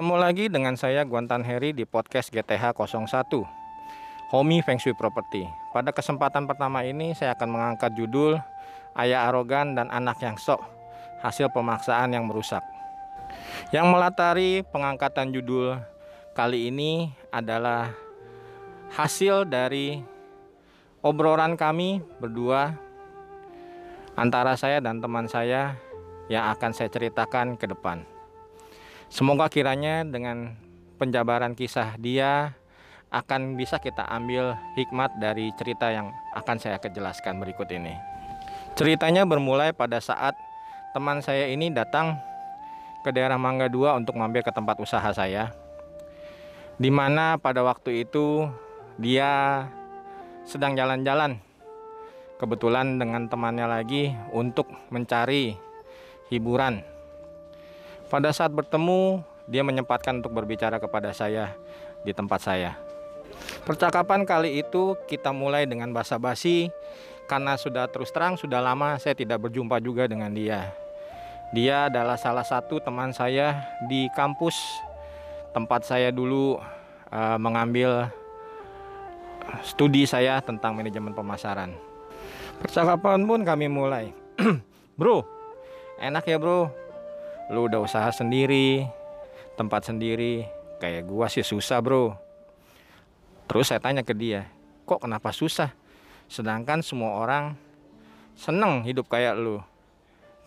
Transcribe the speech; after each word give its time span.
Ketemu 0.00 0.16
lagi 0.16 0.48
dengan 0.48 0.80
saya 0.80 1.04
Guantan 1.04 1.44
Heri 1.44 1.76
di 1.76 1.84
podcast 1.84 2.32
GTH 2.32 2.72
01 2.72 3.04
Homi 4.32 4.64
Feng 4.64 4.80
Shui 4.80 4.96
Property. 4.96 5.44
Pada 5.76 5.92
kesempatan 5.92 6.48
pertama 6.48 6.80
ini 6.88 7.12
saya 7.12 7.36
akan 7.36 7.52
mengangkat 7.52 7.92
judul 8.00 8.40
Ayah 8.96 9.28
arogan 9.28 9.76
dan 9.76 9.92
anak 9.92 10.16
yang 10.24 10.40
sok 10.40 10.64
Hasil 11.20 11.52
pemaksaan 11.52 12.16
yang 12.16 12.24
merusak. 12.24 12.64
Yang 13.76 13.86
melatari 13.92 14.64
pengangkatan 14.72 15.36
judul 15.36 15.76
kali 16.32 16.72
ini 16.72 17.12
adalah 17.28 17.92
Hasil 18.96 19.52
dari 19.52 20.00
obrolan 21.04 21.60
kami 21.60 22.00
berdua 22.16 22.72
Antara 24.16 24.56
saya 24.56 24.80
dan 24.80 25.04
teman 25.04 25.28
saya 25.28 25.76
yang 26.32 26.48
akan 26.56 26.72
saya 26.72 26.88
ceritakan 26.88 27.60
ke 27.60 27.68
depan 27.68 28.09
Semoga 29.10 29.50
kiranya 29.50 30.06
dengan 30.06 30.54
penjabaran 31.02 31.58
kisah 31.58 31.98
dia 31.98 32.54
akan 33.10 33.58
bisa 33.58 33.82
kita 33.82 34.06
ambil 34.06 34.54
hikmat 34.78 35.18
dari 35.18 35.50
cerita 35.58 35.90
yang 35.90 36.14
akan 36.38 36.62
saya 36.62 36.78
kejelaskan 36.78 37.42
berikut 37.42 37.66
ini. 37.74 37.90
Ceritanya 38.78 39.26
bermulai 39.26 39.74
pada 39.74 39.98
saat 39.98 40.38
teman 40.94 41.18
saya 41.26 41.50
ini 41.50 41.74
datang 41.74 42.22
ke 43.02 43.10
daerah 43.10 43.34
Mangga 43.34 43.66
2 43.66 43.98
untuk 43.98 44.14
mampir 44.14 44.46
ke 44.46 44.54
tempat 44.54 44.78
usaha 44.78 45.10
saya. 45.10 45.50
Di 46.78 46.94
mana 46.94 47.34
pada 47.34 47.66
waktu 47.66 48.06
itu 48.06 48.46
dia 48.94 49.66
sedang 50.46 50.78
jalan-jalan 50.78 51.42
kebetulan 52.38 52.94
dengan 52.94 53.26
temannya 53.26 53.66
lagi 53.66 54.14
untuk 54.30 54.70
mencari 54.94 55.58
hiburan 56.30 56.89
pada 58.10 58.34
saat 58.34 58.50
bertemu, 58.50 59.22
dia 59.46 59.62
menyempatkan 59.62 60.18
untuk 60.18 60.34
berbicara 60.34 60.82
kepada 60.82 61.14
saya 61.14 61.54
di 62.02 62.10
tempat 62.10 62.42
saya. 62.42 62.74
Percakapan 63.62 64.26
kali 64.26 64.60
itu 64.60 64.98
kita 65.06 65.30
mulai 65.30 65.64
dengan 65.64 65.94
basa-basi 65.94 66.74
karena 67.30 67.54
sudah 67.54 67.86
terus 67.86 68.10
terang 68.10 68.34
sudah 68.34 68.58
lama 68.58 68.98
saya 68.98 69.14
tidak 69.14 69.46
berjumpa 69.46 69.78
juga 69.78 70.10
dengan 70.10 70.34
dia. 70.34 70.74
Dia 71.54 71.86
adalah 71.86 72.18
salah 72.18 72.42
satu 72.42 72.82
teman 72.82 73.14
saya 73.14 73.62
di 73.86 74.10
kampus 74.18 74.58
tempat 75.54 75.86
saya 75.86 76.10
dulu 76.10 76.58
uh, 77.14 77.38
mengambil 77.38 78.10
studi 79.62 80.02
saya 80.06 80.42
tentang 80.42 80.74
manajemen 80.74 81.14
pemasaran. 81.14 81.74
Percakapan 82.58 83.22
pun 83.22 83.40
kami 83.46 83.66
mulai. 83.70 84.10
bro, 84.98 85.22
enak 86.02 86.26
ya 86.26 86.38
bro 86.38 86.89
lu 87.50 87.66
udah 87.66 87.82
usaha 87.82 88.08
sendiri 88.14 88.86
tempat 89.58 89.90
sendiri. 89.90 90.46
Kayak 90.80 91.10
gua 91.10 91.28
sih 91.28 91.44
susah 91.44 91.82
bro. 91.84 92.16
Terus 93.50 93.68
saya 93.68 93.82
tanya 93.82 94.00
ke 94.00 94.14
dia 94.14 94.48
kok 94.88 95.02
kenapa 95.02 95.30
susah? 95.30 95.70
Sedangkan 96.26 96.82
semua 96.82 97.14
orang 97.18 97.54
seneng 98.34 98.86
hidup 98.86 99.06
kayak 99.06 99.38
lu. 99.38 99.62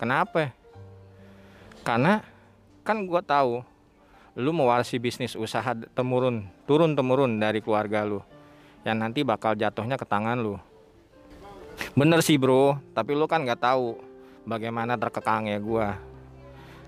Kenapa? 0.00 0.50
Karena 1.80 2.20
kan 2.82 3.04
gua 3.08 3.24
tahu 3.24 3.64
lu 4.34 4.50
mewarisi 4.50 4.98
bisnis 4.98 5.38
usaha 5.38 5.72
temurun 5.94 6.50
turun 6.66 6.98
temurun 6.98 7.38
dari 7.38 7.62
keluarga 7.62 8.02
lu 8.02 8.18
yang 8.82 8.98
nanti 8.98 9.22
bakal 9.22 9.54
jatuhnya 9.54 9.94
ke 9.94 10.04
tangan 10.08 10.40
lu. 10.40 10.56
Bener 11.94 12.20
sih 12.20 12.40
bro. 12.40 12.80
Tapi 12.96 13.12
lu 13.14 13.24
kan 13.30 13.44
nggak 13.46 13.60
tahu 13.62 13.96
bagaimana 14.44 14.98
terkekangnya 14.98 15.56
gua 15.62 15.96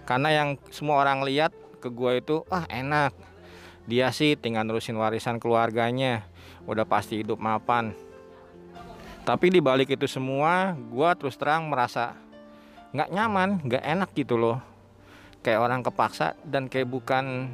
karena 0.07 0.33
yang 0.33 0.49
semua 0.71 1.03
orang 1.03 1.27
lihat 1.27 1.51
ke 1.83 1.91
gue 1.91 2.23
itu 2.23 2.37
ah 2.49 2.65
enak. 2.71 3.13
Dia 3.87 4.11
sih 4.15 4.39
tinggal 4.39 4.65
nerusin 4.65 4.97
warisan 4.97 5.43
keluarganya. 5.43 6.25
Udah 6.67 6.87
pasti 6.87 7.23
hidup 7.23 7.39
mapan. 7.39 7.95
Tapi 9.27 9.51
di 9.51 9.59
balik 9.59 9.91
itu 9.91 10.07
semua 10.07 10.79
gue 10.79 11.11
terus 11.19 11.35
terang 11.35 11.67
merasa 11.67 12.15
nggak 12.95 13.11
nyaman 13.11 13.51
nggak 13.67 13.85
enak 13.85 14.11
gitu 14.15 14.39
loh. 14.39 14.63
Kayak 15.43 15.63
orang 15.67 15.83
kepaksa 15.83 16.39
dan 16.47 16.71
kayak 16.71 16.87
bukan 16.87 17.51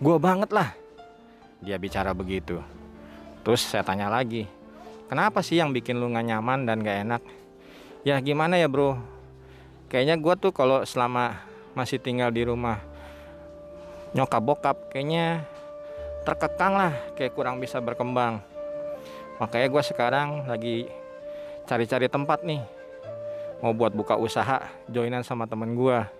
gue 0.00 0.16
banget 0.16 0.50
lah. 0.50 0.72
Dia 1.60 1.76
bicara 1.76 2.16
begitu. 2.16 2.60
Terus 3.44 3.64
saya 3.64 3.84
tanya 3.84 4.08
lagi 4.08 4.58
kenapa 5.08 5.40
sih 5.40 5.56
yang 5.56 5.72
bikin 5.72 5.96
lu 5.96 6.12
nggak 6.12 6.28
nyaman 6.28 6.68
dan 6.68 6.84
gak 6.84 6.98
enak? 7.08 7.22
Ya 8.04 8.20
gimana 8.20 8.60
ya 8.60 8.68
bro? 8.68 9.00
Kayaknya 9.88 10.20
gue 10.20 10.34
tuh 10.36 10.52
kalau 10.52 10.84
selama 10.84 11.47
masih 11.78 12.02
tinggal 12.02 12.34
di 12.34 12.42
rumah. 12.42 12.82
Nyokap 14.18 14.42
bokap 14.42 14.76
kayaknya 14.90 15.46
terkekang 16.26 16.74
lah 16.74 16.92
kayak 17.14 17.38
kurang 17.38 17.62
bisa 17.62 17.78
berkembang. 17.78 18.42
Makanya 19.38 19.70
gue 19.70 19.82
sekarang 19.86 20.28
lagi 20.50 20.90
cari-cari 21.70 22.10
tempat 22.10 22.42
nih. 22.42 22.58
Mau 23.62 23.70
buat 23.70 23.94
buka 23.94 24.18
usaha 24.18 24.66
joinan 24.90 25.22
sama 25.22 25.46
temen 25.46 25.78
gue 25.78 26.18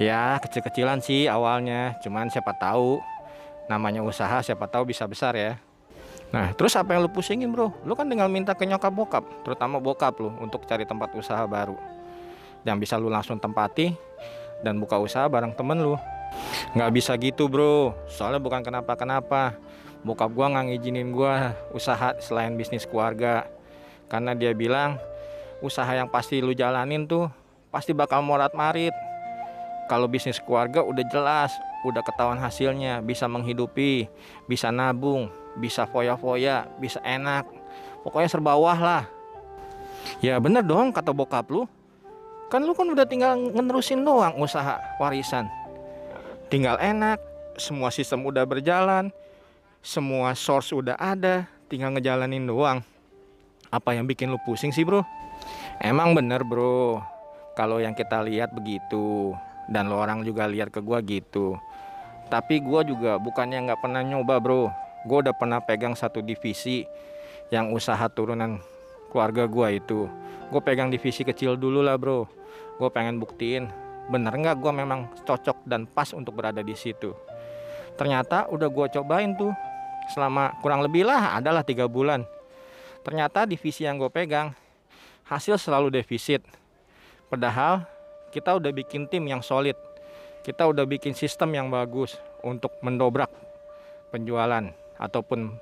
ya 0.00 0.40
kecil-kecilan 0.40 1.04
sih 1.04 1.28
awalnya 1.28 2.00
cuman 2.00 2.32
siapa 2.32 2.56
tahu 2.56 2.96
namanya 3.68 4.00
usaha 4.00 4.40
siapa 4.40 4.68
tahu 4.68 4.92
bisa 4.92 5.04
besar 5.04 5.36
ya. 5.36 5.60
Nah, 6.32 6.56
terus 6.56 6.72
apa 6.80 6.96
yang 6.96 7.04
lu 7.04 7.12
pusingin, 7.12 7.52
Bro? 7.52 7.76
Lu 7.84 7.92
kan 7.92 8.08
tinggal 8.08 8.24
minta 8.32 8.56
ke 8.56 8.64
nyokap 8.64 8.88
bokap, 8.88 9.24
terutama 9.44 9.76
bokap 9.76 10.16
lu 10.16 10.32
untuk 10.40 10.64
cari 10.64 10.88
tempat 10.88 11.12
usaha 11.12 11.44
baru. 11.44 11.76
Yang 12.64 12.88
bisa 12.88 12.94
lu 12.96 13.12
langsung 13.12 13.36
tempati 13.36 13.92
dan 14.62 14.78
buka 14.78 14.96
usaha 14.96 15.26
bareng 15.26 15.52
temen 15.52 15.78
lu. 15.82 15.98
Nggak 16.72 16.90
bisa 16.94 17.12
gitu 17.20 17.50
bro. 17.50 17.92
Soalnya 18.08 18.40
bukan 18.40 18.64
kenapa-kenapa. 18.64 19.58
Bokap 20.02 20.34
gua 20.34 20.50
nggak 20.50 20.64
ngizinin 20.72 21.14
gua 21.14 21.54
usaha 21.70 22.16
selain 22.18 22.56
bisnis 22.58 22.88
keluarga. 22.88 23.46
Karena 24.10 24.34
dia 24.34 24.50
bilang 24.56 24.98
usaha 25.62 25.88
yang 25.94 26.10
pasti 26.10 26.42
lu 26.42 26.56
jalanin 26.56 27.06
tuh 27.06 27.30
pasti 27.70 27.94
bakal 27.94 28.24
morat 28.24 28.50
marit. 28.56 28.94
Kalau 29.86 30.08
bisnis 30.08 30.40
keluarga 30.40 30.80
udah 30.82 31.04
jelas 31.10 31.52
udah 31.86 32.02
ketahuan 32.02 32.40
hasilnya. 32.40 33.02
Bisa 33.04 33.28
menghidupi 33.28 34.08
bisa 34.48 34.72
nabung 34.72 35.30
bisa 35.58 35.84
foya-foya 35.84 36.66
bisa 36.80 36.98
enak. 37.04 37.44
Pokoknya 38.02 38.28
serba 38.30 38.58
wah 38.58 38.78
lah. 38.78 39.04
Ya 40.18 40.38
bener 40.42 40.66
dong 40.66 40.90
kata 40.90 41.14
bokap 41.14 41.46
lu 41.52 41.68
Kan 42.52 42.68
lu 42.68 42.76
kan 42.76 42.84
udah 42.84 43.08
tinggal 43.08 43.32
ngenerusin 43.32 44.04
doang 44.04 44.36
usaha 44.36 44.76
warisan. 45.00 45.48
Tinggal 46.52 46.76
enak, 46.84 47.16
semua 47.56 47.88
sistem 47.88 48.28
udah 48.28 48.44
berjalan, 48.44 49.08
semua 49.80 50.36
source 50.36 50.76
udah 50.76 51.00
ada, 51.00 51.48
tinggal 51.72 51.96
ngejalanin 51.96 52.44
doang. 52.44 52.84
Apa 53.72 53.96
yang 53.96 54.04
bikin 54.04 54.28
lu 54.28 54.36
pusing 54.44 54.68
sih, 54.68 54.84
Bro? 54.84 55.00
Emang 55.80 56.12
bener, 56.12 56.44
Bro. 56.44 57.00
Kalau 57.56 57.80
yang 57.80 57.96
kita 57.96 58.20
lihat 58.20 58.52
begitu 58.52 59.32
dan 59.72 59.88
lo 59.88 59.96
orang 59.96 60.20
juga 60.20 60.44
lihat 60.44 60.68
ke 60.68 60.84
gua 60.84 61.00
gitu. 61.00 61.56
Tapi 62.28 62.60
gua 62.60 62.84
juga 62.84 63.16
bukannya 63.16 63.64
nggak 63.64 63.80
pernah 63.80 64.04
nyoba, 64.04 64.36
Bro. 64.44 64.68
Gua 65.08 65.24
udah 65.24 65.32
pernah 65.32 65.64
pegang 65.64 65.96
satu 65.96 66.20
divisi 66.20 66.84
yang 67.48 67.72
usaha 67.72 68.12
turunan 68.12 68.60
keluarga 69.08 69.48
gua 69.48 69.72
itu. 69.72 70.04
Gue 70.52 70.60
pegang 70.60 70.92
divisi 70.92 71.24
kecil 71.24 71.56
dulu 71.56 71.80
lah, 71.80 71.96
Bro 71.96 72.41
gue 72.82 72.90
pengen 72.90 73.22
buktiin 73.22 73.70
bener 74.10 74.34
nggak 74.34 74.58
gue 74.58 74.72
memang 74.74 75.06
cocok 75.22 75.62
dan 75.62 75.86
pas 75.86 76.10
untuk 76.10 76.34
berada 76.34 76.58
di 76.58 76.74
situ? 76.74 77.14
Ternyata 77.94 78.50
udah 78.50 78.66
gue 78.66 78.86
cobain 78.98 79.30
tuh 79.38 79.54
selama 80.10 80.58
kurang 80.58 80.82
lebih 80.82 81.06
lah 81.06 81.38
adalah 81.38 81.62
tiga 81.62 81.86
bulan. 81.86 82.26
Ternyata 83.06 83.46
divisi 83.46 83.86
yang 83.86 84.02
gue 84.02 84.10
pegang 84.10 84.50
hasil 85.30 85.58
selalu 85.62 86.02
defisit. 86.02 86.42
Padahal 87.30 87.86
kita 88.34 88.58
udah 88.58 88.74
bikin 88.74 89.06
tim 89.06 89.22
yang 89.30 89.44
solid. 89.44 89.78
Kita 90.42 90.66
udah 90.66 90.82
bikin 90.82 91.14
sistem 91.14 91.54
yang 91.54 91.70
bagus 91.70 92.18
untuk 92.42 92.74
mendobrak 92.82 93.30
penjualan 94.10 94.66
ataupun 94.98 95.54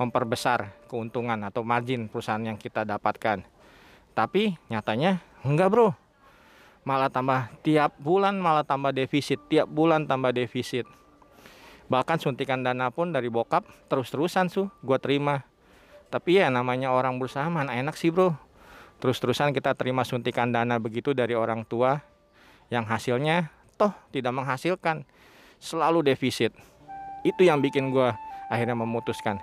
memperbesar 0.00 0.72
keuntungan 0.88 1.36
atau 1.44 1.60
margin 1.60 2.08
perusahaan 2.08 2.40
yang 2.40 2.56
kita 2.56 2.88
dapatkan. 2.88 3.44
Tapi 4.16 4.56
nyatanya 4.72 5.20
enggak 5.44 5.68
bro 5.68 6.01
malah 6.82 7.08
tambah 7.08 7.50
tiap 7.62 7.94
bulan 8.02 8.38
malah 8.38 8.66
tambah 8.66 8.90
defisit 8.90 9.38
tiap 9.46 9.70
bulan 9.70 10.06
tambah 10.06 10.34
defisit. 10.34 10.86
Bahkan 11.86 12.18
suntikan 12.18 12.64
dana 12.64 12.88
pun 12.88 13.12
dari 13.12 13.28
bokap 13.28 13.66
terus-terusan 13.90 14.48
su 14.48 14.70
gue 14.82 14.98
terima. 14.98 15.44
Tapi 16.12 16.40
ya 16.42 16.52
namanya 16.52 16.92
orang 16.92 17.16
berusaha 17.16 17.46
mana 17.48 17.72
enak 17.76 17.96
sih 17.96 18.12
bro. 18.12 18.34
Terus-terusan 19.00 19.50
kita 19.50 19.74
terima 19.74 20.06
suntikan 20.06 20.50
dana 20.50 20.78
begitu 20.78 21.12
dari 21.12 21.34
orang 21.34 21.66
tua 21.66 22.00
yang 22.70 22.86
hasilnya 22.86 23.50
toh 23.74 23.92
tidak 24.14 24.32
menghasilkan 24.32 25.04
selalu 25.58 26.06
defisit. 26.06 26.54
Itu 27.22 27.46
yang 27.46 27.62
bikin 27.62 27.90
gue 27.90 28.10
akhirnya 28.52 28.76
memutuskan 28.76 29.40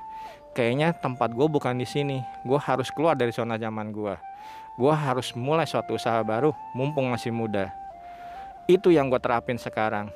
kayaknya 0.53 0.93
tempat 0.97 1.33
gue 1.33 1.47
bukan 1.49 1.77
di 1.77 1.87
sini 1.87 2.21
gue 2.45 2.59
harus 2.61 2.89
keluar 2.93 3.17
dari 3.17 3.33
zona 3.33 3.57
zaman 3.57 3.89
gue 3.89 4.13
gue 4.79 4.93
harus 4.95 5.35
mulai 5.35 5.67
suatu 5.67 5.99
usaha 5.99 6.23
baru 6.23 6.55
mumpung 6.71 7.11
masih 7.11 7.35
muda 7.35 7.67
itu 8.71 8.95
yang 8.95 9.11
gue 9.11 9.19
terapin 9.19 9.59
sekarang 9.59 10.07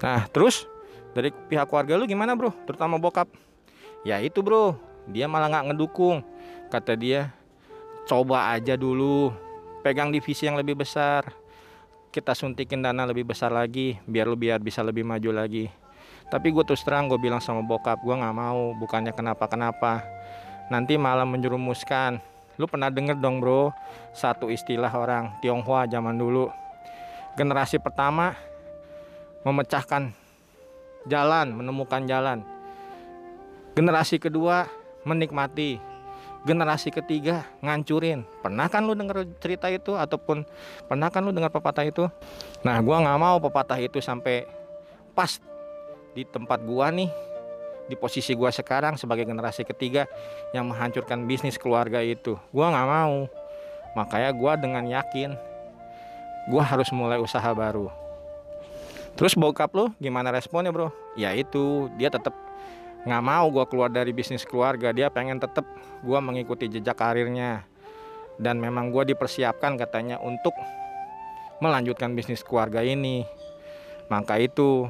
Nah, 0.00 0.28
terus 0.28 0.68
dari 1.16 1.32
pihak 1.32 1.68
keluarga 1.68 1.96
lu 1.96 2.04
gimana, 2.04 2.36
Bro? 2.36 2.52
Terutama 2.68 3.00
bokap. 3.00 3.28
Ya 4.04 4.20
itu, 4.20 4.44
Bro. 4.44 4.76
Dia 5.08 5.24
malah 5.30 5.48
nggak 5.48 5.72
ngedukung. 5.72 6.20
Kata 6.68 6.98
dia, 6.98 7.32
"Coba 8.04 8.52
aja 8.52 8.76
dulu. 8.76 9.32
Pegang 9.80 10.12
divisi 10.12 10.44
yang 10.44 10.58
lebih 10.58 10.76
besar. 10.76 11.30
Kita 12.10 12.32
suntikin 12.32 12.80
dana 12.80 13.04
lebih 13.04 13.28
besar 13.28 13.52
lagi 13.52 14.00
biar 14.08 14.24
lu 14.24 14.36
biar 14.36 14.60
bisa 14.60 14.84
lebih 14.84 15.06
maju 15.06 15.30
lagi." 15.32 15.70
Tapi 16.26 16.50
gue 16.50 16.64
terus 16.66 16.82
terang 16.82 17.06
gue 17.06 17.22
bilang 17.22 17.38
sama 17.38 17.62
bokap, 17.62 18.02
gue 18.02 18.10
nggak 18.10 18.34
mau, 18.34 18.74
bukannya 18.74 19.14
kenapa-kenapa. 19.14 20.02
Nanti 20.74 20.98
malah 20.98 21.22
menjerumuskan. 21.22 22.18
Lu 22.56 22.64
pernah 22.64 22.88
denger 22.88 23.20
dong 23.20 23.40
bro, 23.40 23.72
satu 24.16 24.48
istilah 24.48 24.88
orang 24.92 25.36
Tionghoa 25.44 25.84
zaman 25.88 26.16
dulu. 26.16 26.48
Generasi 27.36 27.76
pertama 27.76 28.32
memecahkan 29.44 30.08
jalan, 31.04 31.52
menemukan 31.52 32.02
jalan. 32.08 32.40
Generasi 33.76 34.16
kedua 34.16 34.64
menikmati. 35.04 35.76
Generasi 36.46 36.94
ketiga 36.94 37.44
ngancurin. 37.60 38.24
Pernah 38.40 38.70
kan 38.72 38.86
lu 38.86 38.96
denger 38.96 39.26
cerita 39.42 39.68
itu 39.68 39.92
ataupun 39.98 40.46
pernah 40.88 41.10
kan 41.12 41.20
lu 41.26 41.34
dengar 41.34 41.52
pepatah 41.52 41.84
itu? 41.84 42.08
Nah, 42.62 42.78
gua 42.80 43.02
nggak 43.02 43.18
mau 43.18 43.36
pepatah 43.42 43.76
itu 43.82 43.98
sampai 44.00 44.46
pas 45.12 45.42
di 46.16 46.22
tempat 46.24 46.62
gua 46.64 46.88
nih 46.88 47.10
di 47.86 47.94
posisi 47.94 48.34
gua 48.34 48.50
sekarang 48.50 48.98
sebagai 48.98 49.26
generasi 49.26 49.62
ketiga 49.62 50.10
yang 50.50 50.66
menghancurkan 50.70 51.26
bisnis 51.26 51.58
keluarga 51.58 52.02
itu. 52.02 52.34
Gua 52.50 52.70
nggak 52.70 52.88
mau. 52.88 53.30
Makanya 53.96 54.30
gua 54.34 54.52
dengan 54.58 54.84
yakin 54.84 55.34
gua 56.46 56.62
harus 56.62 56.90
mulai 56.94 57.18
usaha 57.18 57.46
baru. 57.50 57.90
Terus 59.16 59.34
bokap 59.34 59.72
lo 59.72 59.90
gimana 59.98 60.30
responnya 60.30 60.70
bro? 60.70 60.92
Ya 61.16 61.32
itu 61.32 61.88
dia 61.96 62.12
tetap 62.12 62.36
nggak 63.06 63.22
mau 63.22 63.46
gua 63.48 63.64
keluar 63.64 63.88
dari 63.88 64.12
bisnis 64.12 64.44
keluarga. 64.44 64.92
Dia 64.92 65.08
pengen 65.08 65.40
tetap 65.40 65.64
gua 66.04 66.22
mengikuti 66.22 66.68
jejak 66.70 66.98
karirnya. 66.98 67.64
Dan 68.36 68.60
memang 68.60 68.92
gua 68.92 69.08
dipersiapkan 69.08 69.80
katanya 69.80 70.20
untuk 70.20 70.52
melanjutkan 71.64 72.12
bisnis 72.12 72.44
keluarga 72.44 72.84
ini. 72.84 73.24
Maka 74.12 74.38
itu 74.38 74.86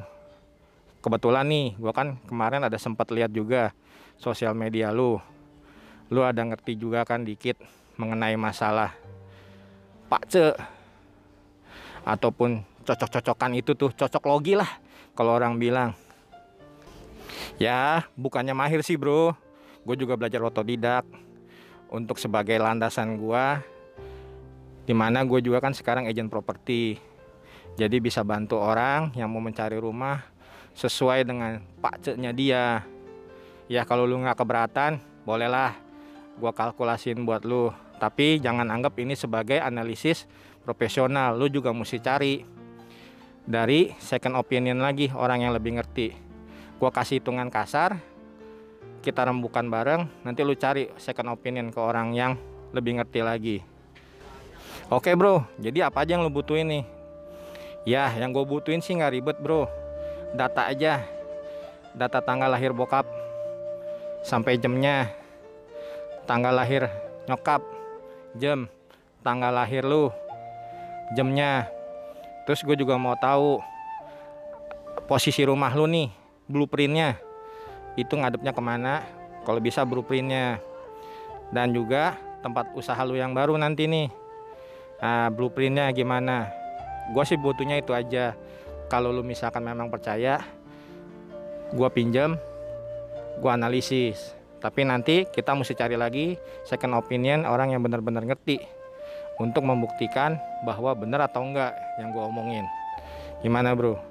kebetulan 1.01 1.45
nih 1.47 1.77
gue 1.77 1.93
kan 1.93 2.17
kemarin 2.25 2.65
ada 2.65 2.75
sempat 2.81 3.09
lihat 3.13 3.31
juga 3.31 3.73
sosial 4.17 4.57
media 4.57 4.89
lu. 4.89 5.21
Lu 6.07 6.23
ada 6.23 6.39
ngerti 6.41 6.79
juga 6.79 7.03
kan 7.03 7.23
dikit 7.27 7.59
mengenai 7.99 8.37
masalah 8.39 8.95
Pak 10.07 10.23
Ce. 10.31 10.45
Ataupun 12.07 12.63
cocok-cocokan 12.87 13.51
itu 13.59 13.75
tuh 13.75 13.91
cocok 13.91 14.23
logi 14.25 14.55
lah 14.55 14.69
kalau 15.11 15.35
orang 15.35 15.59
bilang. 15.59 15.91
Ya 17.59 18.07
bukannya 18.15 18.55
mahir 18.55 18.79
sih 18.85 18.95
bro. 18.95 19.35
Gue 19.83 19.95
juga 19.99 20.15
belajar 20.15 20.39
otodidak. 20.43 21.03
Untuk 21.87 22.19
sebagai 22.19 22.59
landasan 22.59 23.15
gue 23.15 23.45
di 24.87 24.95
mana 24.95 25.23
gue 25.27 25.43
juga 25.43 25.59
kan 25.59 25.75
sekarang 25.75 26.07
agent 26.07 26.31
properti. 26.31 26.95
Jadi 27.75 27.99
bisa 27.99 28.23
bantu 28.23 28.57
orang 28.57 29.11
yang 29.19 29.27
mau 29.27 29.43
mencari 29.43 29.75
rumah 29.75 30.36
sesuai 30.77 31.25
dengan 31.25 31.57
pakceknya 31.81 32.31
dia. 32.37 32.85
Ya 33.65 33.81
kalau 33.83 34.05
lu 34.05 34.21
nggak 34.21 34.37
keberatan 34.37 35.01
bolehlah 35.25 35.73
gua 36.37 36.53
kalkulasin 36.53 37.25
buat 37.25 37.41
lu. 37.41 37.73
Tapi 37.97 38.37
jangan 38.37 38.69
anggap 38.69 38.93
ini 39.01 39.17
sebagai 39.17 39.57
analisis 39.57 40.29
profesional 40.61 41.33
lu 41.33 41.49
juga 41.49 41.73
mesti 41.73 41.97
cari. 41.97 42.45
Dari 43.47 43.95
second 43.97 44.37
opinion 44.37 44.77
lagi 44.77 45.09
orang 45.09 45.49
yang 45.49 45.51
lebih 45.57 45.81
ngerti. 45.81 46.13
Gua 46.77 46.93
kasih 46.93 47.19
hitungan 47.19 47.49
kasar 47.49 47.97
kita 49.01 49.23
rembukan 49.23 49.63
bareng 49.71 50.03
nanti 50.27 50.43
lu 50.43 50.51
cari 50.53 50.91
second 50.99 51.31
opinion 51.31 51.71
ke 51.71 51.79
orang 51.79 52.11
yang 52.13 52.37
lebih 52.75 53.01
ngerti 53.01 53.19
lagi. 53.25 53.57
Oke 54.93 55.15
bro. 55.17 55.41
Jadi 55.57 55.81
apa 55.81 56.05
aja 56.05 56.19
yang 56.19 56.27
lu 56.27 56.31
butuhin 56.31 56.69
nih? 56.69 56.83
Ya 57.87 58.11
yang 58.19 58.35
gue 58.35 58.43
butuhin 58.43 58.83
sih 58.83 58.99
nggak 58.99 59.15
ribet 59.15 59.37
bro 59.39 59.86
data 60.33 60.67
aja. 60.67 61.03
Data 61.95 62.19
tanggal 62.19 62.51
lahir 62.51 62.75
bokap 62.75 63.07
sampai 64.25 64.59
jamnya. 64.59 65.11
Tanggal 66.27 66.51
lahir 66.51 66.91
nyokap 67.27 67.63
jam 68.35 68.67
tanggal 69.23 69.51
lahir 69.51 69.83
lu 69.83 70.11
jamnya. 71.15 71.67
Terus 72.47 72.63
gue 72.63 72.79
juga 72.79 72.95
mau 72.95 73.15
tahu 73.19 73.59
posisi 75.07 75.43
rumah 75.43 75.71
lu 75.75 75.87
nih 75.87 76.07
blueprintnya. 76.47 77.19
Itu 77.99 78.15
ngadepnya 78.15 78.55
ke 78.55 78.61
mana 78.63 79.03
kalau 79.43 79.59
bisa 79.59 79.83
blueprintnya. 79.83 80.63
Dan 81.51 81.71
juga 81.71 82.15
tempat 82.43 82.71
usaha 82.75 82.99
lu 83.03 83.15
yang 83.15 83.31
baru 83.31 83.55
nanti 83.55 83.87
nih. 83.87 84.07
Nah, 84.99 85.27
blueprintnya 85.31 85.91
gimana? 85.91 86.51
Gue 87.11 87.23
sih 87.23 87.39
butuhnya 87.39 87.79
itu 87.79 87.95
aja 87.95 88.35
kalau 88.87 89.11
lu 89.11 89.23
misalkan 89.23 89.63
memang 89.63 89.91
percaya 89.91 90.39
gua 91.75 91.91
pinjam 91.91 92.39
gua 93.43 93.59
analisis. 93.59 94.33
Tapi 94.57 94.87
nanti 94.87 95.29
kita 95.29 95.53
mesti 95.53 95.77
cari 95.77 95.93
lagi 95.93 96.33
second 96.65 96.97
opinion 96.97 97.45
orang 97.45 97.71
yang 97.71 97.85
benar-benar 97.85 98.25
ngerti 98.25 98.57
untuk 99.37 99.61
membuktikan 99.61 100.41
bahwa 100.65 100.97
benar 100.97 101.29
atau 101.29 101.45
enggak 101.45 101.77
yang 102.01 102.09
gua 102.09 102.25
omongin. 102.31 102.65
Gimana 103.45 103.77
bro? 103.77 104.01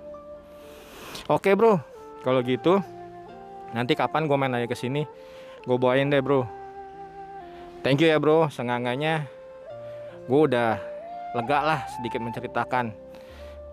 Oke 1.26 1.58
bro. 1.58 1.82
Kalau 2.22 2.42
gitu 2.46 2.78
nanti 3.74 3.98
kapan 3.98 4.30
gue 4.30 4.36
main 4.38 4.52
lagi 4.54 4.70
ke 4.70 4.78
sini 4.78 5.02
gue 5.66 5.76
bawain 5.76 6.06
deh 6.06 6.22
bro. 6.22 6.46
Thank 7.82 8.02
you 8.02 8.08
ya 8.10 8.22
bro. 8.22 8.46
Sengangannya 8.46 9.26
gue 10.26 10.40
udah 10.46 10.78
lega 11.34 11.58
lah 11.62 11.80
sedikit 11.98 12.22
menceritakan 12.22 12.94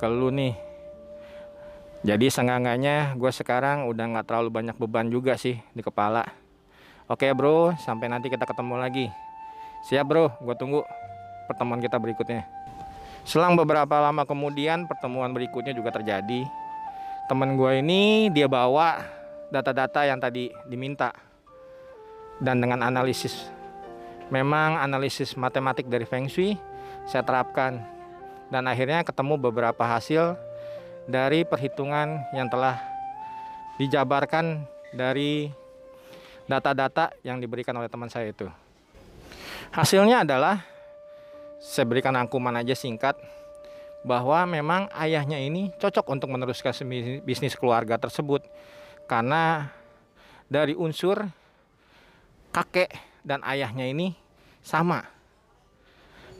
ke 0.01 0.05
lu 0.09 0.33
nih 0.33 0.72
jadi 2.03 2.27
senggangannya 2.27 3.15
gue 3.15 3.31
sekarang 3.31 3.87
udah 3.87 4.05
nggak 4.11 4.27
terlalu 4.27 4.51
banyak 4.51 4.75
beban 4.75 5.07
juga 5.07 5.39
sih 5.39 5.55
di 5.71 5.79
kepala. 5.79 6.27
Oke 7.07 7.31
bro, 7.31 7.71
sampai 7.79 8.11
nanti 8.11 8.27
kita 8.27 8.43
ketemu 8.43 8.75
lagi. 8.75 9.07
Siap 9.87 10.03
bro, 10.03 10.35
gue 10.43 10.55
tunggu 10.59 10.83
pertemuan 11.47 11.79
kita 11.79 11.95
berikutnya. 11.95 12.43
Selang 13.23 13.55
beberapa 13.55 14.03
lama 14.03 14.27
kemudian 14.27 14.83
pertemuan 14.83 15.31
berikutnya 15.31 15.71
juga 15.71 15.95
terjadi. 15.95 16.43
Temen 17.31 17.55
gue 17.55 17.79
ini 17.79 18.27
dia 18.35 18.51
bawa 18.51 18.99
data-data 19.47 20.03
yang 20.03 20.19
tadi 20.19 20.51
diminta. 20.67 21.15
Dan 22.43 22.59
dengan 22.59 22.83
analisis, 22.83 23.47
memang 24.27 24.75
analisis 24.75 25.39
matematik 25.39 25.87
dari 25.87 26.03
Feng 26.03 26.27
Shui 26.27 26.59
saya 27.07 27.23
terapkan. 27.23 27.79
Dan 28.51 28.67
akhirnya 28.67 29.07
ketemu 29.07 29.39
beberapa 29.39 29.87
hasil 29.87 30.35
dari 31.09 31.43
perhitungan 31.43 32.31
yang 32.31 32.47
telah 32.47 32.79
dijabarkan 33.81 34.63
dari 34.93 35.49
data-data 36.47 37.15
yang 37.25 37.39
diberikan 37.39 37.75
oleh 37.75 37.89
teman 37.89 38.11
saya 38.11 38.29
itu. 38.29 38.47
Hasilnya 39.73 40.21
adalah 40.21 40.61
saya 41.63 41.87
berikan 41.87 42.13
angkuman 42.13 42.59
aja 42.59 42.75
singkat 42.75 43.17
bahwa 44.03 44.43
memang 44.45 44.91
ayahnya 44.99 45.39
ini 45.39 45.71
cocok 45.79 46.05
untuk 46.11 46.29
meneruskan 46.29 46.75
bisnis 47.23 47.55
keluarga 47.55 47.95
tersebut 47.95 48.43
karena 49.07 49.71
dari 50.51 50.75
unsur 50.75 51.23
kakek 52.51 52.91
dan 53.23 53.39
ayahnya 53.47 53.87
ini 53.87 54.13
sama. 54.59 55.07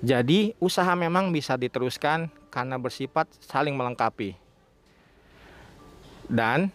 Jadi 0.04 0.52
usaha 0.60 0.92
memang 1.00 1.32
bisa 1.32 1.56
diteruskan 1.56 2.28
karena 2.52 2.76
bersifat 2.76 3.32
saling 3.40 3.74
melengkapi. 3.74 4.43
Dan 6.34 6.74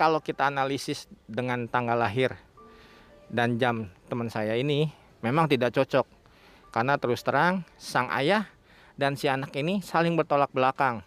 kalau 0.00 0.24
kita 0.24 0.48
analisis 0.48 1.04
dengan 1.28 1.68
tanggal 1.68 2.00
lahir 2.00 2.32
dan 3.28 3.60
jam 3.60 3.92
teman 4.08 4.32
saya 4.32 4.56
ini 4.56 4.88
memang 5.20 5.52
tidak 5.52 5.76
cocok 5.76 6.08
karena 6.72 6.96
terus 6.96 7.20
terang 7.20 7.60
sang 7.76 8.08
ayah 8.16 8.48
dan 8.96 9.12
si 9.12 9.28
anak 9.28 9.52
ini 9.52 9.84
saling 9.84 10.16
bertolak 10.16 10.48
belakang. 10.48 11.04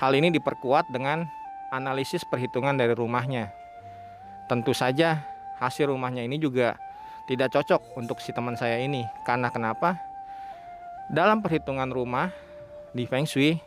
Hal 0.00 0.16
ini 0.16 0.32
diperkuat 0.32 0.88
dengan 0.88 1.28
analisis 1.68 2.24
perhitungan 2.24 2.80
dari 2.80 2.96
rumahnya. 2.96 3.52
Tentu 4.48 4.72
saja 4.72 5.20
hasil 5.60 5.92
rumahnya 5.92 6.24
ini 6.24 6.40
juga 6.40 6.80
tidak 7.28 7.52
cocok 7.60 8.00
untuk 8.00 8.24
si 8.24 8.32
teman 8.32 8.56
saya 8.56 8.80
ini. 8.80 9.04
Karena 9.28 9.52
kenapa? 9.52 10.00
Dalam 11.12 11.44
perhitungan 11.44 11.92
rumah 11.92 12.32
di 12.96 13.04
Feng 13.04 13.28
Shui 13.28 13.60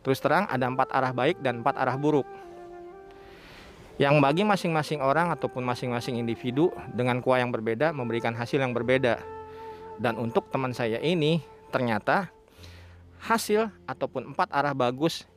Terus 0.00 0.18
terang 0.20 0.48
ada 0.48 0.64
empat 0.64 0.88
arah 0.92 1.12
baik 1.12 1.44
dan 1.44 1.60
empat 1.60 1.76
arah 1.76 1.96
buruk. 2.00 2.24
Yang 3.96 4.14
bagi 4.22 4.42
masing-masing 4.46 5.00
orang 5.02 5.32
ataupun 5.34 5.64
masing-masing 5.64 6.20
individu 6.20 6.70
dengan 6.94 7.18
kuah 7.24 7.42
yang 7.42 7.50
berbeda 7.50 7.90
memberikan 7.90 8.32
hasil 8.36 8.60
yang 8.60 8.76
berbeda. 8.76 9.20
Dan 10.00 10.16
untuk 10.16 10.48
teman 10.48 10.72
saya 10.72 10.96
ini 11.00 11.44
ternyata 11.68 12.32
hasil 13.20 13.68
ataupun 13.84 14.32
empat 14.32 14.48
arah 14.48 14.72
bagus 14.72 15.28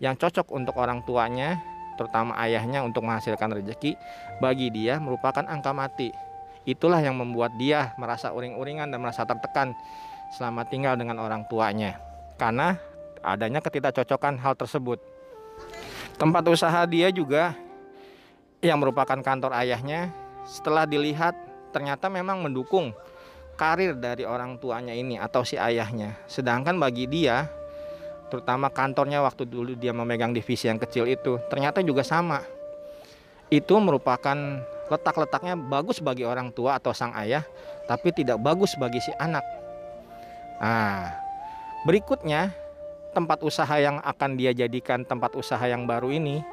yang 0.00 0.16
cocok 0.16 0.48
untuk 0.52 0.76
orang 0.80 1.04
tuanya 1.04 1.60
terutama 1.96 2.36
ayahnya 2.44 2.84
untuk 2.84 3.04
menghasilkan 3.04 3.56
rezeki 3.56 3.96
bagi 4.40 4.68
dia 4.68 5.00
merupakan 5.00 5.44
angka 5.44 5.72
mati. 5.72 6.12
Itulah 6.68 7.00
yang 7.00 7.16
membuat 7.16 7.56
dia 7.56 7.94
merasa 7.96 8.34
uring-uringan 8.34 8.90
dan 8.90 8.98
merasa 9.00 9.24
tertekan 9.24 9.72
selama 10.34 10.66
tinggal 10.66 10.98
dengan 10.98 11.22
orang 11.22 11.46
tuanya. 11.46 11.96
Karena 12.36 12.76
adanya 13.24 13.64
ketidakcocokan 13.64 14.36
hal 14.42 14.58
tersebut. 14.58 15.00
Tempat 16.20 16.42
usaha 16.48 16.80
dia 16.84 17.08
juga 17.14 17.56
yang 18.64 18.80
merupakan 18.80 19.18
kantor 19.20 19.52
ayahnya 19.60 20.12
setelah 20.46 20.86
dilihat 20.86 21.34
ternyata 21.74 22.08
memang 22.08 22.40
mendukung 22.40 22.94
karir 23.56 23.96
dari 23.96 24.22
orang 24.22 24.60
tuanya 24.60 24.92
ini 24.92 25.16
atau 25.16 25.42
si 25.42 25.56
ayahnya. 25.56 26.14
Sedangkan 26.28 26.76
bagi 26.76 27.08
dia, 27.08 27.48
terutama 28.28 28.68
kantornya 28.68 29.24
waktu 29.24 29.48
dulu 29.48 29.74
dia 29.74 29.96
memegang 29.96 30.36
divisi 30.36 30.68
yang 30.68 30.76
kecil 30.76 31.08
itu, 31.08 31.40
ternyata 31.48 31.80
juga 31.80 32.04
sama. 32.04 32.44
Itu 33.48 33.80
merupakan 33.80 34.36
letak-letaknya 34.86 35.58
bagus 35.58 35.98
bagi 35.98 36.22
orang 36.22 36.52
tua 36.54 36.78
atau 36.78 36.94
sang 36.94 37.16
ayah, 37.16 37.42
tapi 37.90 38.12
tidak 38.14 38.38
bagus 38.38 38.76
bagi 38.78 39.02
si 39.02 39.10
anak. 39.18 39.42
Nah, 40.60 41.10
berikutnya 41.88 42.52
tempat 43.16 43.40
usaha 43.40 43.72
yang 43.80 43.98
akan 44.04 44.36
dia 44.36 44.52
jadikan 44.52 45.00
tempat 45.04 45.32
usaha 45.32 45.64
yang 45.64 45.88
baru 45.88 46.12
ini 46.12 46.44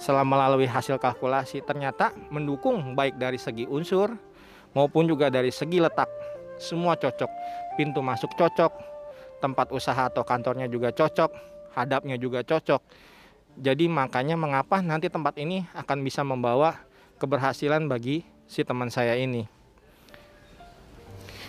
setelah 0.00 0.24
melalui 0.24 0.64
hasil 0.64 0.96
kalkulasi 0.96 1.60
ternyata 1.60 2.16
mendukung 2.32 2.96
baik 2.96 3.20
dari 3.20 3.36
segi 3.36 3.68
unsur 3.68 4.16
maupun 4.72 5.04
juga 5.04 5.28
dari 5.28 5.52
segi 5.52 5.76
letak. 5.76 6.08
Semua 6.56 6.96
cocok. 6.96 7.28
Pintu 7.76 8.00
masuk 8.00 8.32
cocok. 8.32 8.72
Tempat 9.44 9.68
usaha 9.76 10.08
atau 10.08 10.24
kantornya 10.24 10.64
juga 10.72 10.88
cocok. 10.88 11.30
Hadapnya 11.76 12.16
juga 12.16 12.40
cocok. 12.40 12.80
Jadi 13.60 13.92
makanya 13.92 14.40
mengapa 14.40 14.80
nanti 14.80 15.12
tempat 15.12 15.36
ini 15.36 15.68
akan 15.76 16.00
bisa 16.00 16.24
membawa 16.24 16.80
keberhasilan 17.20 17.84
bagi 17.84 18.24
si 18.48 18.64
teman 18.64 18.88
saya 18.88 19.20
ini. 19.20 19.44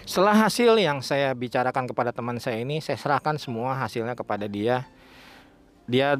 Setelah 0.03 0.49
hasil 0.49 0.75
yang 0.75 0.99
saya 0.99 1.31
bicarakan 1.31 1.87
kepada 1.87 2.11
teman 2.11 2.35
saya 2.41 2.59
ini 2.59 2.83
saya 2.83 2.99
serahkan 2.99 3.39
semua 3.39 3.79
hasilnya 3.79 4.11
kepada 4.11 4.43
dia. 4.49 4.83
Dia 5.87 6.19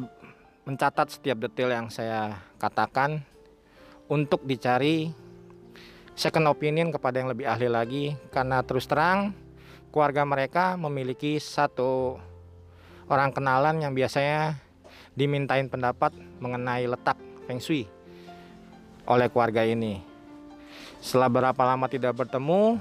mencatat 0.61 1.17
setiap 1.17 1.41
detail 1.41 1.73
yang 1.73 1.87
saya 1.89 2.37
katakan 2.61 3.25
untuk 4.05 4.45
dicari 4.45 5.09
second 6.13 6.45
opinion 6.51 6.93
kepada 6.93 7.17
yang 7.17 7.33
lebih 7.33 7.49
ahli 7.49 7.65
lagi 7.65 8.05
karena 8.29 8.61
terus 8.61 8.85
terang 8.85 9.33
keluarga 9.89 10.21
mereka 10.21 10.77
memiliki 10.77 11.41
satu 11.41 12.21
orang 13.09 13.33
kenalan 13.33 13.81
yang 13.81 13.91
biasanya 13.97 14.55
dimintain 15.17 15.65
pendapat 15.67 16.13
mengenai 16.39 16.85
letak 16.87 17.17
feng 17.49 17.59
shui 17.59 17.89
oleh 19.09 19.27
keluarga 19.27 19.65
ini. 19.65 19.99
Setelah 21.01 21.27
berapa 21.27 21.61
lama 21.65 21.89
tidak 21.89 22.13
bertemu, 22.13 22.77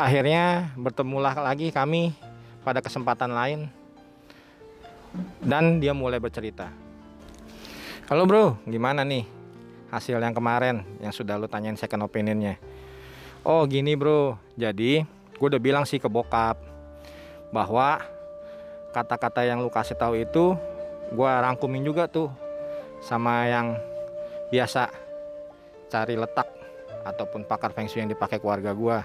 akhirnya 0.00 0.72
bertemulah 0.74 1.36
lagi 1.36 1.68
kami 1.68 2.16
pada 2.64 2.80
kesempatan 2.80 3.30
lain 3.30 3.60
dan 5.42 5.78
dia 5.82 5.92
mulai 5.92 6.20
bercerita. 6.22 6.70
Halo 8.06 8.22
bro, 8.22 8.54
gimana 8.68 9.02
nih 9.02 9.26
hasil 9.90 10.18
yang 10.18 10.34
kemarin 10.34 10.86
yang 11.02 11.10
sudah 11.10 11.34
lu 11.38 11.50
tanyain 11.50 11.74
second 11.74 12.06
opinionnya? 12.06 12.58
Oh 13.42 13.66
gini 13.66 13.98
bro, 13.98 14.38
jadi 14.54 15.06
gue 15.36 15.46
udah 15.46 15.62
bilang 15.62 15.84
sih 15.84 15.98
ke 15.98 16.06
bokap 16.06 16.58
bahwa 17.50 18.02
kata-kata 18.96 19.44
yang 19.44 19.60
lu 19.60 19.68
kasih 19.68 19.98
tahu 19.98 20.16
itu 20.16 20.56
gue 21.12 21.30
rangkumin 21.30 21.84
juga 21.84 22.08
tuh 22.08 22.32
sama 23.04 23.46
yang 23.46 23.76
biasa 24.50 24.90
cari 25.92 26.18
letak 26.18 26.48
ataupun 27.06 27.46
pakar 27.46 27.70
feng 27.70 27.86
shui 27.86 28.02
yang 28.02 28.10
dipakai 28.10 28.42
keluarga 28.42 28.74
gue 28.74 28.98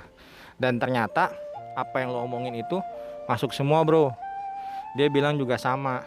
dan 0.57 0.81
ternyata 0.81 1.33
apa 1.77 2.01
yang 2.01 2.09
lo 2.13 2.25
omongin 2.25 2.57
itu 2.57 2.81
masuk 3.29 3.53
semua 3.53 3.85
bro 3.85 4.09
dia 4.97 5.07
bilang 5.07 5.35
juga 5.39 5.55
sama. 5.55 6.03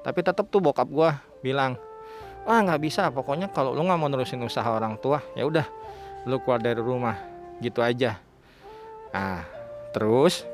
Tapi 0.00 0.24
tetap 0.24 0.48
tuh 0.48 0.64
bokap 0.64 0.88
gue 0.88 1.10
bilang 1.44 1.76
wah 2.48 2.60
nggak 2.60 2.80
bisa. 2.80 3.08
Pokoknya 3.12 3.52
kalau 3.52 3.76
lu 3.76 3.84
nggak 3.84 4.00
mau 4.00 4.08
nerusin 4.08 4.40
usaha 4.40 4.66
orang 4.66 4.96
tua 5.00 5.20
ya 5.36 5.44
udah 5.44 5.66
lu 6.24 6.40
keluar 6.40 6.60
dari 6.60 6.80
rumah. 6.80 7.16
Gitu 7.60 7.84
aja. 7.84 8.16
Nah 9.12 9.44
terus 9.92 10.44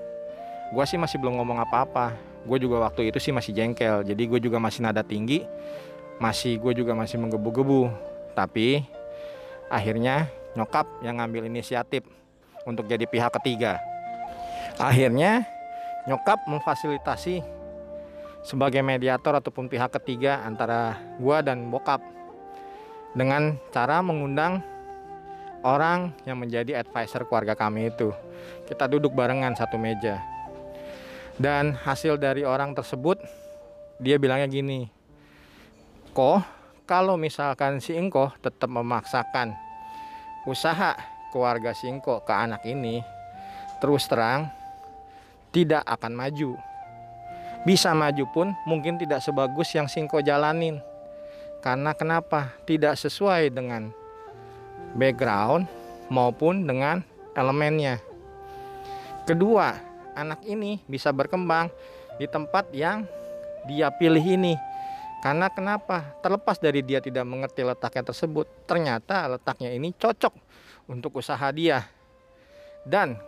gue 0.75 0.85
sih 0.87 0.99
masih 0.99 1.23
belum 1.23 1.39
ngomong 1.39 1.63
apa-apa. 1.63 2.15
Gue 2.47 2.63
juga 2.63 2.83
waktu 2.83 3.11
itu 3.11 3.19
sih 3.19 3.35
masih 3.35 3.55
jengkel. 3.55 4.07
Jadi 4.07 4.23
gue 4.27 4.41
juga 4.43 4.59
masih 4.59 4.83
nada 4.87 5.03
tinggi 5.03 5.43
masih 6.17 6.57
gue 6.61 6.73
juga 6.83 6.97
masih 6.97 7.21
menggebu-gebu. 7.21 7.93
Tapi 8.33 8.85
akhirnya 9.69 10.29
nyokap 10.57 10.89
yang 11.05 11.21
ngambil 11.21 11.49
inisiatif 11.49 12.05
untuk 12.65 12.89
jadi 12.89 13.05
pihak 13.05 13.33
ketiga. 13.41 13.81
Akhirnya 14.77 15.45
nyokap 16.05 16.45
memfasilitasi 16.49 17.56
sebagai 18.47 18.79
mediator 18.79 19.43
ataupun 19.43 19.67
pihak 19.67 19.91
ketiga 19.99 20.47
antara 20.47 20.95
gua 21.19 21.43
dan 21.43 21.67
bokap 21.67 21.99
dengan 23.19 23.59
cara 23.75 23.99
mengundang 24.07 24.63
orang 25.67 26.15
yang 26.23 26.39
menjadi 26.39 26.79
advisor 26.79 27.27
keluarga 27.27 27.59
kami 27.59 27.91
itu. 27.91 28.15
Kita 28.71 28.87
duduk 28.87 29.11
barengan 29.19 29.59
satu 29.59 29.75
meja. 29.75 30.23
Dan 31.35 31.75
hasil 31.75 32.23
dari 32.23 32.47
orang 32.47 32.71
tersebut 32.71 33.19
dia 33.99 34.15
bilangnya 34.17 34.47
gini. 34.47 34.87
Kok 36.15 36.41
kalau 36.87 37.19
misalkan 37.19 37.83
si 37.83 37.99
Ingko 37.99 38.31
tetap 38.39 38.71
memaksakan 38.71 39.53
usaha 40.47 40.95
keluarga 41.35 41.75
si 41.75 41.91
Ingko 41.91 42.23
ke 42.23 42.31
anak 42.33 42.63
ini 42.63 43.03
terus 43.83 44.07
terang 44.07 44.49
tidak 45.51 45.83
akan 45.85 46.15
maju 46.15 46.55
bisa 47.67 47.91
maju 47.91 48.25
pun 48.31 48.55
mungkin 48.63 48.95
tidak 48.95 49.19
sebagus 49.19 49.75
yang 49.75 49.91
Singko 49.91 50.23
jalanin. 50.23 50.79
Karena 51.59 51.91
kenapa? 51.99 52.55
Tidak 52.63 52.95
sesuai 52.95 53.51
dengan 53.51 53.91
background 54.95 55.67
maupun 56.07 56.63
dengan 56.63 57.03
elemennya. 57.35 57.99
Kedua, 59.27 59.75
anak 60.15 60.47
ini 60.47 60.79
bisa 60.87 61.11
berkembang 61.11 61.67
di 62.23 62.31
tempat 62.31 62.71
yang 62.71 63.03
dia 63.67 63.91
pilih 63.91 64.23
ini. 64.23 64.55
Karena 65.27 65.51
kenapa? 65.51 66.15
Terlepas 66.23 66.63
dari 66.63 66.87
dia 66.87 67.03
tidak 67.03 67.27
mengerti 67.27 67.67
letaknya 67.67 68.07
tersebut, 68.07 68.47
ternyata 68.71 69.27
letaknya 69.27 69.75
ini 69.75 69.91
cocok 69.91 70.31
untuk 70.87 71.19
usaha 71.19 71.51
dia. 71.51 71.83
Dan 72.87 73.19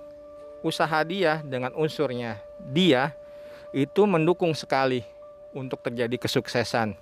usaha 0.62 1.02
dia 1.02 1.42
dengan 1.42 1.74
unsurnya 1.74 2.38
dia 2.70 3.10
itu 3.72 4.08
mendukung 4.08 4.56
sekali 4.56 5.04
untuk 5.52 5.84
terjadi 5.84 6.16
kesuksesan. 6.16 6.96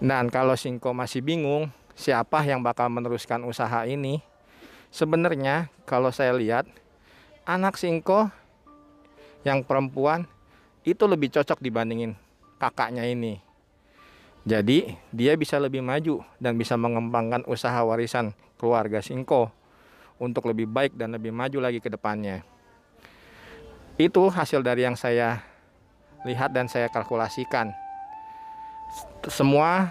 Dan 0.00 0.28
kalau 0.28 0.56
Singko 0.56 0.92
masih 0.92 1.24
bingung 1.24 1.72
siapa 1.96 2.44
yang 2.44 2.60
bakal 2.60 2.92
meneruskan 2.92 3.44
usaha 3.44 3.88
ini, 3.88 4.20
sebenarnya 4.92 5.72
kalau 5.88 6.12
saya 6.12 6.36
lihat 6.36 6.68
anak 7.48 7.80
Singko 7.80 8.28
yang 9.44 9.64
perempuan 9.64 10.28
itu 10.84 11.04
lebih 11.08 11.32
cocok 11.32 11.60
dibandingin 11.60 12.16
kakaknya 12.60 13.08
ini. 13.08 13.40
Jadi 14.46 14.94
dia 15.10 15.34
bisa 15.34 15.58
lebih 15.58 15.82
maju 15.82 16.22
dan 16.38 16.54
bisa 16.54 16.78
mengembangkan 16.78 17.42
usaha 17.50 17.82
warisan 17.82 18.30
keluarga 18.56 19.02
Singko 19.02 19.50
untuk 20.22 20.48
lebih 20.48 20.70
baik 20.70 20.94
dan 20.94 21.12
lebih 21.12 21.34
maju 21.34 21.58
lagi 21.60 21.82
ke 21.82 21.90
depannya 21.90 22.55
itu 23.96 24.28
hasil 24.28 24.60
dari 24.60 24.84
yang 24.84 24.92
saya 24.92 25.40
lihat 26.28 26.52
dan 26.52 26.68
saya 26.68 26.92
kalkulasikan. 26.92 27.72
Semua 29.24 29.88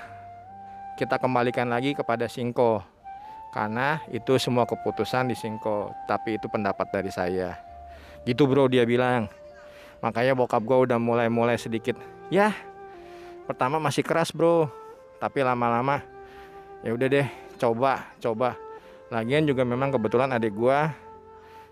kita 0.95 1.17
kembalikan 1.17 1.67
lagi 1.67 1.97
kepada 1.97 2.29
Singko 2.29 2.85
karena 3.49 3.99
itu 4.13 4.37
semua 4.37 4.69
keputusan 4.69 5.33
di 5.33 5.35
Singko 5.35 5.89
tapi 6.05 6.37
itu 6.37 6.45
pendapat 6.45 6.85
dari 6.93 7.09
saya. 7.09 7.57
Gitu 8.29 8.45
bro 8.45 8.69
dia 8.69 8.85
bilang. 8.85 9.25
Makanya 10.05 10.37
bokap 10.37 10.61
gue 10.61 10.85
udah 10.85 11.01
mulai-mulai 11.01 11.57
sedikit 11.57 11.97
ya 12.29 12.53
pertama 13.49 13.81
masih 13.81 14.05
keras 14.05 14.33
bro 14.33 14.69
tapi 15.17 15.41
lama-lama 15.41 16.01
ya 16.85 16.93
udah 16.93 17.07
deh 17.09 17.27
coba 17.57 18.05
coba. 18.21 18.53
Lagian 19.09 19.49
juga 19.49 19.65
memang 19.65 19.89
kebetulan 19.89 20.29
adik 20.29 20.53
gue 20.53 20.79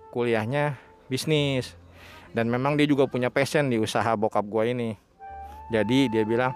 kuliahnya 0.09 0.81
bisnis 1.05 1.82
dan 2.33 2.49
memang 2.49 2.73
dia 2.75 2.89
juga 2.89 3.05
punya 3.05 3.29
passion 3.29 3.69
di 3.69 3.77
usaha 3.77 4.09
bokap 4.17 4.45
gue 4.45 4.63
ini. 4.73 4.89
Jadi 5.69 6.09
dia 6.09 6.25
bilang 6.25 6.53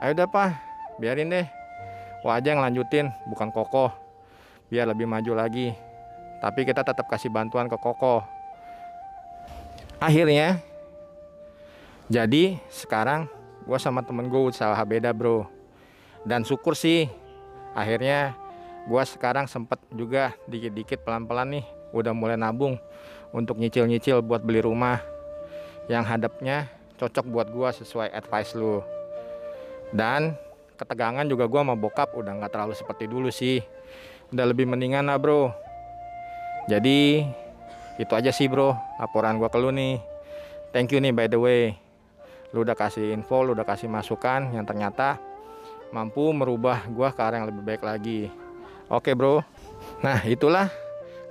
ayo 0.00 0.16
dah 0.16 0.26
pak 0.26 0.56
biarin 0.96 1.30
deh. 1.30 1.46
Wah 2.24 2.36
aja 2.36 2.52
yang 2.52 2.60
lanjutin 2.60 3.08
bukan 3.28 3.48
kokoh 3.52 3.92
biar 4.72 4.88
lebih 4.88 5.08
maju 5.08 5.32
lagi. 5.36 5.72
Tapi 6.40 6.64
kita 6.64 6.80
tetap 6.80 7.04
kasih 7.08 7.28
bantuan 7.28 7.68
ke 7.68 7.76
kokoh 7.76 8.24
akhirnya 10.00 10.64
jadi 12.08 12.58
sekarang 12.72 13.28
gue 13.68 13.78
sama 13.78 14.02
temen 14.02 14.26
gue 14.26 14.40
usaha 14.50 14.80
beda 14.82 15.14
bro. 15.14 15.46
Dan 16.26 16.42
syukur 16.42 16.74
sih 16.74 17.06
akhirnya 17.76 18.34
gue 18.88 19.02
sekarang 19.06 19.46
sempet 19.46 19.78
juga 19.94 20.34
dikit-dikit 20.48 21.06
pelan-pelan 21.06 21.60
nih. 21.60 21.64
Udah 21.94 22.10
mulai 22.10 22.34
nabung 22.34 22.80
untuk 23.30 23.62
nyicil-nyicil 23.62 24.26
buat 24.26 24.42
beli 24.42 24.64
rumah 24.66 24.98
yang 25.88 26.04
hadapnya 26.04 26.68
cocok 27.00 27.24
buat 27.32 27.48
gue 27.48 27.68
sesuai 27.80 28.12
advice 28.12 28.52
lu. 28.52 28.84
Dan 29.90 30.36
ketegangan 30.76 31.24
juga 31.24 31.48
gue 31.48 31.60
sama 31.60 31.72
bokap 31.72 32.12
udah 32.12 32.36
nggak 32.36 32.52
terlalu 32.52 32.74
seperti 32.76 33.08
dulu 33.08 33.32
sih. 33.32 33.64
Udah 34.28 34.44
lebih 34.44 34.68
mendingan 34.68 35.08
lah 35.08 35.16
bro. 35.16 35.48
Jadi 36.68 37.24
itu 37.96 38.12
aja 38.12 38.28
sih 38.28 38.46
bro 38.46 38.76
laporan 39.00 39.40
gue 39.40 39.48
ke 39.48 39.58
lu 39.58 39.72
nih. 39.72 39.96
Thank 40.70 40.92
you 40.92 41.00
nih 41.00 41.16
by 41.16 41.26
the 41.26 41.40
way. 41.40 41.74
Lu 42.52 42.62
udah 42.62 42.76
kasih 42.76 43.16
info 43.16 43.40
lu 43.40 43.56
udah 43.56 43.64
kasih 43.64 43.88
masukan 43.88 44.52
yang 44.52 44.68
ternyata 44.68 45.16
mampu 45.90 46.30
merubah 46.30 46.84
gue 46.86 47.08
ke 47.10 47.20
arah 47.20 47.42
yang 47.42 47.48
lebih 47.48 47.64
baik 47.64 47.82
lagi. 47.82 48.28
Oke 48.92 49.16
bro. 49.16 49.40
Nah 50.04 50.20
itulah 50.28 50.68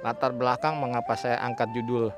latar 0.01 0.33
belakang 0.33 0.75
mengapa 0.81 1.13
saya 1.13 1.37
angkat 1.43 1.69
judul 1.75 2.09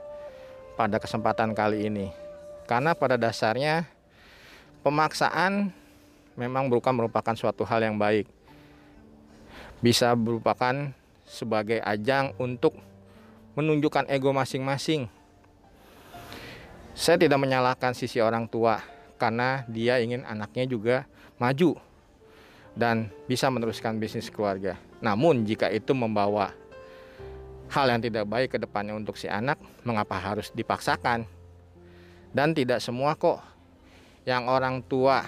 pada 0.80 0.98
kesempatan 0.98 1.52
kali 1.52 1.90
ini 1.90 2.21
karena 2.66 2.98
pada 2.98 3.16
dasarnya 3.16 3.86
pemaksaan 4.82 5.70
memang 6.36 6.68
bukan 6.72 6.94
merupakan 6.96 7.36
suatu 7.38 7.66
hal 7.68 7.86
yang 7.86 7.98
baik 7.98 8.26
bisa 9.82 10.14
merupakan 10.14 10.94
sebagai 11.26 11.82
ajang 11.82 12.36
untuk 12.38 12.78
menunjukkan 13.58 14.08
ego 14.10 14.32
masing-masing 14.32 15.10
saya 16.92 17.16
tidak 17.16 17.40
menyalahkan 17.40 17.96
sisi 17.96 18.20
orang 18.20 18.46
tua 18.46 18.84
karena 19.16 19.64
dia 19.70 20.02
ingin 20.02 20.28
anaknya 20.28 20.66
juga 20.68 20.98
maju 21.40 21.80
dan 22.76 23.12
bisa 23.28 23.52
meneruskan 23.52 24.00
bisnis 24.00 24.32
keluarga. 24.32 24.80
Namun 25.04 25.44
jika 25.44 25.68
itu 25.72 25.92
membawa 25.92 26.56
hal 27.72 27.86
yang 27.88 28.02
tidak 28.04 28.28
baik 28.28 28.56
ke 28.56 28.58
depannya 28.60 28.96
untuk 28.96 29.16
si 29.16 29.28
anak, 29.28 29.60
mengapa 29.88 30.20
harus 30.20 30.52
dipaksakan? 30.52 31.28
Dan 32.32 32.56
tidak 32.56 32.80
semua 32.80 33.16
kok 33.16 33.44
yang 34.24 34.48
orang 34.48 34.80
tua 34.86 35.28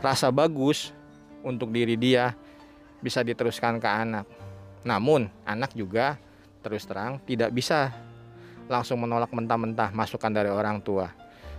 rasa 0.00 0.32
bagus 0.32 0.94
untuk 1.44 1.72
diri 1.74 1.98
dia 1.98 2.32
bisa 3.02 3.20
diteruskan 3.24 3.80
ke 3.80 3.88
anak. 3.88 4.26
Namun 4.86 5.28
anak 5.44 5.74
juga 5.76 6.16
terus 6.60 6.84
terang 6.84 7.20
tidak 7.24 7.52
bisa 7.52 7.92
langsung 8.70 9.02
menolak 9.02 9.32
mentah-mentah 9.34 9.90
masukan 9.90 10.30
dari 10.30 10.48
orang 10.48 10.78
tua. 10.80 11.10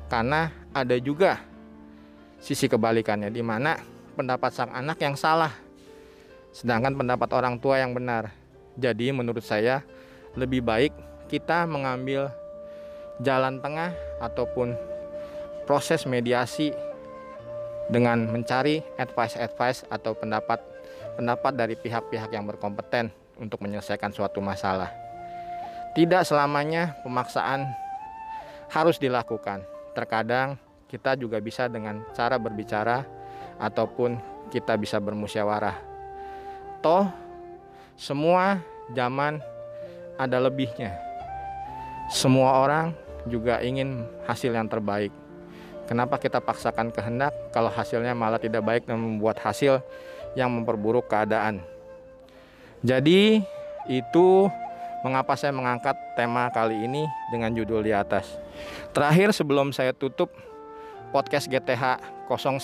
Karena 0.07 0.47
ada 0.71 0.95
juga 0.97 1.41
sisi 2.41 2.65
kebalikannya 2.65 3.29
di 3.29 3.43
mana 3.43 3.77
pendapat 4.15 4.51
sang 4.51 4.71
anak 4.73 4.97
yang 5.03 5.13
salah 5.13 5.53
sedangkan 6.51 6.95
pendapat 6.95 7.29
orang 7.31 7.55
tua 7.59 7.79
yang 7.79 7.95
benar. 7.95 8.31
Jadi 8.75 9.11
menurut 9.11 9.43
saya 9.43 9.83
lebih 10.35 10.63
baik 10.63 10.91
kita 11.27 11.63
mengambil 11.67 12.31
jalan 13.19 13.59
tengah 13.59 13.91
ataupun 14.23 14.77
proses 15.67 16.07
mediasi 16.07 16.71
dengan 17.91 18.23
mencari 18.31 18.79
advice-advice 18.95 19.83
atau 19.91 20.15
pendapat 20.15 20.63
pendapat 21.19 21.53
dari 21.53 21.75
pihak-pihak 21.75 22.31
yang 22.31 22.47
berkompeten 22.47 23.11
untuk 23.35 23.59
menyelesaikan 23.59 24.15
suatu 24.15 24.39
masalah. 24.39 24.93
Tidak 25.91 26.23
selamanya 26.23 26.95
pemaksaan 27.03 27.67
harus 28.71 28.95
dilakukan. 28.95 29.67
Terkadang 29.91 30.55
kita 30.87 31.19
juga 31.19 31.43
bisa 31.43 31.67
dengan 31.67 31.99
cara 32.15 32.39
berbicara 32.39 33.03
ataupun 33.59 34.15
kita 34.47 34.79
bisa 34.79 35.03
bermusyawarah. 35.03 35.75
Toh 36.79 37.11
semua 37.99 38.63
zaman 38.95 39.43
ada 40.15 40.37
lebihnya. 40.39 41.10
Semua 42.11 42.59
orang 42.59 42.91
juga 43.23 43.63
ingin 43.63 44.03
hasil 44.27 44.51
yang 44.51 44.67
terbaik. 44.67 45.15
Kenapa 45.87 46.19
kita 46.19 46.43
paksakan 46.43 46.91
kehendak 46.91 47.31
kalau 47.55 47.71
hasilnya 47.71 48.11
malah 48.11 48.35
tidak 48.35 48.67
baik 48.67 48.83
dan 48.83 48.99
membuat 48.99 49.39
hasil 49.39 49.79
yang 50.35 50.51
memperburuk 50.51 51.07
keadaan? 51.07 51.63
Jadi 52.83 53.39
itu 53.87 54.27
mengapa 55.07 55.39
saya 55.39 55.55
mengangkat 55.55 55.95
tema 56.19 56.51
kali 56.51 56.83
ini 56.83 57.07
dengan 57.31 57.55
judul 57.55 57.79
di 57.79 57.95
atas. 57.95 58.27
Terakhir 58.91 59.31
sebelum 59.31 59.71
saya 59.71 59.95
tutup 59.95 60.35
podcast 61.15 61.47
GTH 61.47 62.03
01 62.27 62.59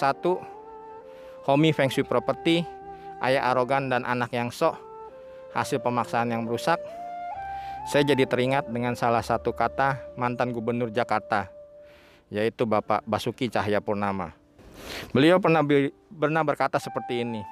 Homie 1.47 1.71
Feng 1.71 1.87
Shui 1.87 2.03
Property, 2.03 2.67
ayah 3.23 3.47
arogan 3.47 3.87
dan 3.87 4.03
anak 4.03 4.35
yang 4.35 4.51
sok, 4.51 4.75
hasil 5.55 5.79
pemaksaan 5.79 6.35
yang 6.35 6.43
merusak. 6.43 6.75
Saya 7.87 8.03
jadi 8.03 8.27
teringat 8.27 8.67
dengan 8.67 8.99
salah 8.99 9.23
satu 9.23 9.55
kata 9.55 10.11
mantan 10.19 10.51
gubernur 10.51 10.91
Jakarta, 10.91 11.47
yaitu 12.27 12.67
Bapak 12.67 12.99
Basuki 13.07 13.47
Cahaya 13.47 13.79
Purnama. 13.79 14.35
Beliau 15.15 15.39
pernah, 15.39 15.63
pernah 16.11 16.43
berkata 16.43 16.83
seperti 16.83 17.23
ini, 17.23 17.47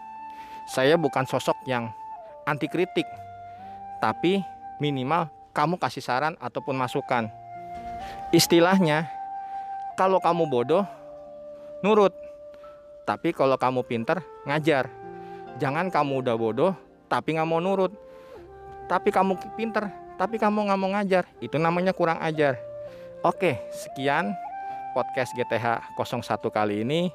saya 0.68 1.00
bukan 1.00 1.24
sosok 1.24 1.56
yang 1.64 1.88
anti 2.44 2.68
kritik, 2.68 3.08
tapi 4.04 4.44
minimal 4.84 5.32
kamu 5.56 5.80
kasih 5.80 6.04
saran 6.04 6.36
ataupun 6.44 6.76
masukan. 6.76 7.32
Istilahnya, 8.36 9.08
kalau 9.96 10.20
kamu 10.20 10.52
bodoh, 10.52 10.84
nurut. 11.80 12.12
Tapi 13.08 13.32
kalau 13.32 13.56
kamu 13.56 13.88
pinter, 13.88 14.20
ngajar. 14.44 14.92
Jangan 15.64 15.88
kamu 15.88 16.28
udah 16.28 16.36
bodoh, 16.36 16.76
tapi 17.08 17.40
nggak 17.40 17.48
mau 17.48 17.64
nurut. 17.64 17.96
Tapi 18.92 19.16
kamu 19.16 19.40
pinter, 19.56 19.88
tapi 20.16 20.40
kamu 20.40 20.68
nggak 20.68 20.80
mau 20.80 20.90
ngajar. 20.96 21.24
Itu 21.44 21.60
namanya 21.60 21.92
kurang 21.92 22.20
ajar. 22.24 22.60
Oke, 23.24 23.60
sekian 23.72 24.36
podcast 24.96 25.36
GTH 25.36 25.96
01 26.00 26.24
kali 26.52 26.88
ini. 26.88 27.12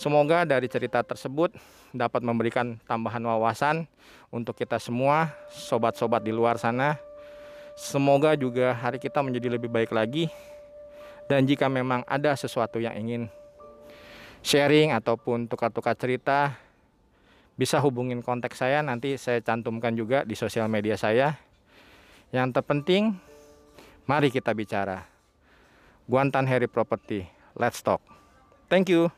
Semoga 0.00 0.48
dari 0.48 0.64
cerita 0.64 1.04
tersebut 1.04 1.52
dapat 1.92 2.24
memberikan 2.24 2.80
tambahan 2.88 3.20
wawasan 3.20 3.84
untuk 4.32 4.56
kita 4.56 4.80
semua, 4.80 5.28
sobat-sobat 5.52 6.24
di 6.24 6.32
luar 6.32 6.56
sana. 6.56 6.96
Semoga 7.76 8.32
juga 8.32 8.72
hari 8.72 8.96
kita 8.96 9.20
menjadi 9.20 9.60
lebih 9.60 9.68
baik 9.68 9.92
lagi. 9.92 10.32
Dan 11.28 11.44
jika 11.44 11.68
memang 11.68 12.02
ada 12.08 12.34
sesuatu 12.34 12.80
yang 12.80 12.96
ingin 12.96 13.28
sharing 14.40 14.96
ataupun 14.96 15.46
tukar-tukar 15.46 15.94
cerita, 15.94 16.56
bisa 17.54 17.76
hubungin 17.84 18.24
kontak 18.24 18.56
saya. 18.56 18.80
Nanti 18.80 19.20
saya 19.20 19.44
cantumkan 19.44 19.92
juga 19.92 20.24
di 20.24 20.32
sosial 20.32 20.66
media 20.72 20.96
saya. 20.96 21.49
Yang 22.30 22.62
terpenting, 22.62 23.18
mari 24.06 24.30
kita 24.30 24.54
bicara. 24.54 25.02
Guantan 26.06 26.46
Harry 26.46 26.70
Property, 26.70 27.26
let's 27.58 27.82
talk. 27.82 28.02
Thank 28.70 28.86
you. 28.86 29.10